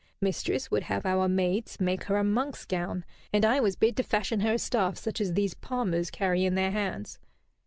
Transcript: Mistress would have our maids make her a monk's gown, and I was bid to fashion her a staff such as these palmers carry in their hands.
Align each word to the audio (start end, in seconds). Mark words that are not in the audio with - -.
Mistress 0.19 0.71
would 0.71 0.81
have 0.85 1.05
our 1.05 1.29
maids 1.29 1.79
make 1.79 2.05
her 2.05 2.17
a 2.17 2.23
monk's 2.23 2.65
gown, 2.65 3.05
and 3.31 3.45
I 3.45 3.59
was 3.59 3.75
bid 3.75 3.95
to 3.97 4.01
fashion 4.03 4.39
her 4.39 4.53
a 4.53 4.57
staff 4.57 4.97
such 4.97 5.21
as 5.21 5.33
these 5.35 5.53
palmers 5.53 6.09
carry 6.09 6.43
in 6.43 6.55
their 6.55 6.71
hands. 6.71 7.19